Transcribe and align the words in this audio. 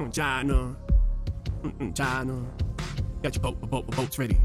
Mm, 0.00 0.14
China. 0.14 0.76
Mm-mm, 1.62 1.94
China. 1.94 2.46
Got 3.22 3.34
your 3.34 3.42
boat, 3.42 3.60
boat, 3.60 3.86
boats 3.88 4.18
ready 4.18 4.40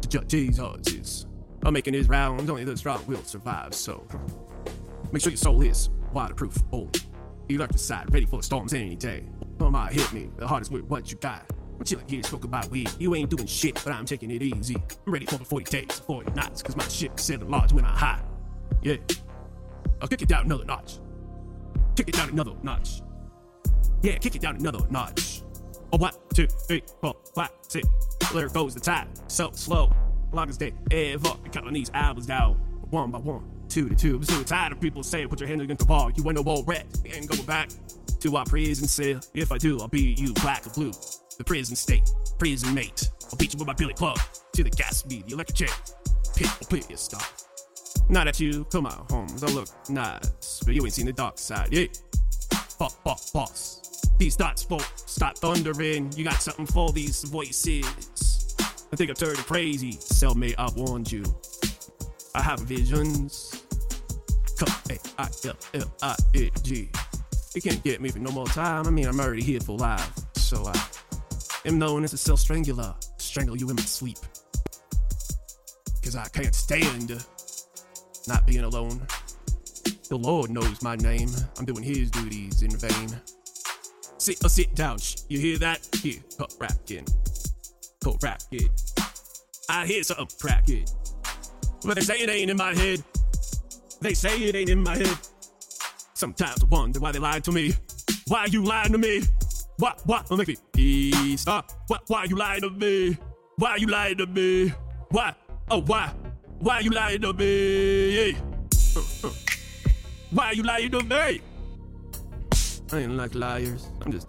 to 0.00 0.08
judge 0.08 0.28
Jesus. 0.28 1.26
I'm 1.62 1.74
making 1.74 1.92
his 1.92 2.08
rounds, 2.08 2.48
only 2.48 2.64
the 2.64 2.74
strong 2.74 3.04
will 3.06 3.22
survive, 3.22 3.74
so 3.74 4.06
make 5.12 5.22
sure 5.22 5.30
your 5.30 5.36
soul 5.36 5.60
is 5.60 5.90
waterproof. 6.14 6.56
Oh, 6.72 6.88
you 7.50 7.58
left 7.58 7.72
the 7.72 7.78
side, 7.78 8.12
ready 8.14 8.24
for 8.24 8.38
the 8.38 8.42
storms 8.42 8.72
any 8.72 8.96
day. 8.96 9.24
Oh 9.60 9.70
my, 9.70 9.92
hit 9.92 10.10
me, 10.14 10.30
the 10.38 10.46
hardest 10.46 10.72
with 10.72 10.84
what 10.84 11.10
you 11.10 11.18
got. 11.18 11.52
I'm 11.78 11.84
chilling 11.84 12.08
here, 12.08 12.22
spoke 12.22 12.44
about 12.44 12.70
weed. 12.70 12.90
You 12.98 13.14
ain't 13.14 13.28
doing 13.28 13.46
shit, 13.46 13.74
but 13.84 13.92
I'm 13.92 14.06
taking 14.06 14.30
it 14.30 14.40
easy. 14.40 14.76
I'm 15.06 15.12
ready 15.12 15.26
for 15.26 15.36
the 15.36 15.44
40 15.44 15.64
days, 15.64 15.98
40 15.98 16.32
nights, 16.32 16.62
cause 16.62 16.76
my 16.76 16.88
shit 16.88 17.12
is 17.14 17.22
sailing 17.22 17.50
large 17.50 17.74
when 17.74 17.84
I 17.84 17.94
high. 17.94 18.22
Yeah. 18.82 18.96
I'll 20.00 20.08
kick 20.08 20.22
it 20.22 20.28
down 20.28 20.46
another 20.46 20.64
notch. 20.64 20.98
Kick 21.94 22.08
it 22.08 22.14
down 22.14 22.30
another 22.30 22.52
notch. 22.62 23.02
Yeah, 24.04 24.18
kick 24.18 24.36
it 24.36 24.42
down 24.42 24.56
another 24.56 24.80
notch. 24.90 25.40
One, 25.88 26.12
two, 26.34 26.46
three, 26.46 26.82
four, 27.00 27.16
five, 27.34 27.48
six. 27.62 27.88
There 28.34 28.50
goes 28.50 28.74
the 28.74 28.80
time. 28.80 29.08
So 29.28 29.50
slow. 29.52 29.90
Longest 30.30 30.60
day 30.60 30.74
ever. 30.90 31.30
Counting 31.50 31.72
these 31.72 31.90
albums 31.94 32.26
down. 32.26 32.56
One 32.90 33.10
by 33.10 33.18
one, 33.18 33.50
two 33.70 33.88
to 33.88 33.94
two. 33.94 34.16
I'm 34.16 34.24
so 34.24 34.42
tired 34.42 34.72
of 34.72 34.80
people 34.82 35.02
saying, 35.02 35.28
put 35.30 35.40
your 35.40 35.48
hands 35.48 35.62
against 35.62 35.86
the 35.86 35.90
wall. 35.90 36.10
You 36.14 36.22
ain't 36.26 36.36
no 36.36 36.42
more 36.42 36.62
red. 36.66 36.84
Ain't 37.06 37.26
going 37.28 37.46
back 37.46 37.70
to 38.20 38.36
our 38.36 38.44
prison 38.44 38.86
cell. 38.86 39.20
If 39.32 39.50
I 39.50 39.56
do, 39.56 39.80
I'll 39.80 39.88
beat 39.88 40.18
you 40.18 40.34
black 40.34 40.66
or 40.66 40.70
blue. 40.70 40.92
The 41.38 41.44
prison 41.44 41.74
state, 41.74 42.06
prison 42.38 42.74
mate. 42.74 43.08
I'll 43.32 43.38
beat 43.38 43.54
you 43.54 43.58
with 43.58 43.66
my 43.66 43.72
billy 43.72 43.94
club. 43.94 44.18
To 44.52 44.62
the 44.62 44.68
gas 44.68 44.98
speed, 44.98 45.28
the 45.28 45.32
electric 45.32 45.56
chair. 45.56 45.76
Pit 46.36 46.50
will 46.60 46.66
please 46.66 47.00
stop. 47.00 47.22
Not 48.10 48.28
at 48.28 48.38
you, 48.38 48.64
come 48.64 48.84
on, 48.84 49.06
homes. 49.08 49.42
I 49.42 49.46
look 49.46 49.68
nice, 49.88 50.60
but 50.62 50.74
you 50.74 50.84
ain't 50.84 50.92
seen 50.92 51.06
the 51.06 51.12
dark 51.14 51.38
side. 51.38 51.72
Yeah. 51.72 51.86
Boss, 52.78 52.96
boss, 52.96 53.30
boss. 53.30 53.80
These 54.18 54.36
thoughts 54.36 54.68
won't 54.68 54.86
stop 54.96 55.38
thundering. 55.38 56.12
You 56.16 56.24
got 56.24 56.40
something 56.40 56.66
for 56.66 56.92
these 56.92 57.24
voices. 57.24 58.56
I 58.92 58.96
think 58.96 59.10
I'm 59.10 59.16
turning 59.16 59.42
crazy. 59.42 59.94
Cellmate, 59.94 60.54
I 60.56 60.70
warned 60.76 61.10
you. 61.10 61.24
I 62.34 62.42
have 62.42 62.60
visions. 62.60 63.64
Come, 64.58 64.72
A 64.90 64.98
I 65.18 65.28
L 65.44 65.56
L 65.74 65.94
I 66.02 66.16
N 66.34 66.50
G. 66.62 66.90
You 67.54 67.62
can't 67.62 67.82
get 67.82 68.00
me 68.00 68.08
for 68.08 68.20
no 68.20 68.30
more 68.30 68.46
time. 68.46 68.86
I 68.86 68.90
mean, 68.90 69.06
I'm 69.06 69.18
already 69.20 69.42
here 69.42 69.60
for 69.60 69.76
life. 69.76 70.12
So 70.36 70.64
I 70.66 70.80
am 71.66 71.78
known 71.78 72.04
as 72.04 72.12
a 72.12 72.18
self 72.18 72.40
strangler. 72.40 72.94
Strangle 73.18 73.56
you 73.56 73.68
in 73.70 73.76
my 73.76 73.82
sleep. 73.82 74.18
Cause 76.02 76.16
I 76.16 76.28
can't 76.28 76.54
stand 76.54 77.24
not 78.28 78.46
being 78.46 78.64
alone. 78.64 79.06
The 80.08 80.16
Lord 80.16 80.50
knows 80.50 80.82
my 80.82 80.96
name. 80.96 81.30
I'm 81.58 81.64
doing 81.64 81.82
his 81.82 82.10
duties 82.10 82.62
in 82.62 82.70
vain. 82.70 83.20
Sit 84.24 84.42
or 84.42 84.48
sit 84.48 84.74
down. 84.74 84.96
Shh, 84.96 85.16
you 85.28 85.38
hear 85.38 85.58
that? 85.58 85.86
Here, 86.00 86.18
cut 86.38 86.54
racking. 86.58 87.04
Cut 88.02 88.16
racking. 88.22 88.70
I 89.68 89.84
hear 89.84 90.02
something 90.02 90.28
cracking. 90.40 90.86
But 91.84 91.96
they 91.96 92.00
say 92.00 92.14
it 92.20 92.30
ain't 92.30 92.50
in 92.50 92.56
my 92.56 92.74
head. 92.74 93.04
They 94.00 94.14
say 94.14 94.38
it 94.38 94.54
ain't 94.54 94.70
in 94.70 94.82
my 94.82 94.96
head. 94.96 95.18
Sometimes 96.14 96.64
I 96.64 96.66
wonder 96.68 97.00
why 97.00 97.12
they 97.12 97.18
lied 97.18 97.44
to 97.44 97.52
me. 97.52 97.74
Why 98.26 98.46
you 98.46 98.64
lying 98.64 98.92
to 98.92 98.98
me? 98.98 99.24
Why, 99.76 99.92
why, 100.06 100.22
don't 100.26 100.38
make 100.38 100.48
me 100.48 100.56
peace 100.72 101.42
stop. 101.42 101.70
Why, 101.88 101.98
why 102.06 102.24
you 102.24 102.36
lying 102.36 102.62
to 102.62 102.70
me? 102.70 103.18
Why 103.56 103.76
you 103.76 103.88
lying 103.88 104.16
to 104.16 104.26
me? 104.26 104.72
Why? 105.10 105.34
Oh, 105.70 105.82
why? 105.82 106.14
Why 106.60 106.80
you 106.80 106.92
lying 106.92 107.20
to 107.20 107.34
me? 107.34 108.32
Why 110.30 110.52
you 110.52 110.62
lying 110.62 110.90
to 110.92 111.02
me? 111.02 111.42
I 112.92 112.98
ain't 113.00 113.16
like 113.16 113.34
liars. 113.34 113.88
I'm 114.02 114.12
just 114.12 114.22